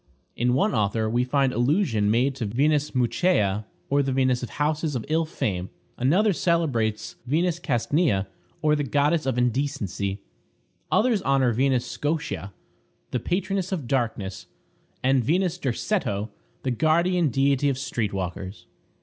In 0.35 0.55
one 0.55 0.73
author 0.73 1.07
we 1.07 1.23
find 1.23 1.53
allusion 1.53 2.09
made 2.09 2.33
to 2.37 2.47
Venus 2.47 2.95
Mucheia, 2.95 3.65
or 3.87 4.01
the 4.01 4.11
Venus 4.11 4.41
of 4.41 4.49
houses 4.49 4.95
of 4.95 5.05
ill 5.09 5.25
fame. 5.25 5.69
Another 5.95 6.33
celebrates 6.33 7.17
Venus 7.27 7.59
Castnia, 7.59 8.25
or 8.63 8.75
the 8.75 8.83
goddess 8.83 9.27
of 9.27 9.37
indecency. 9.37 10.19
Others 10.91 11.21
honor 11.21 11.51
Venus 11.53 11.85
Scotia, 11.85 12.51
the 13.11 13.19
patroness 13.19 13.71
of 13.71 13.87
darkness; 13.87 14.47
and 15.03 15.23
Venus 15.23 15.59
Derceto, 15.59 16.31
the 16.63 16.71
guardian 16.71 17.29
deity 17.29 17.69
of 17.69 17.77
street 17.77 18.11
walkers. 18.11 18.65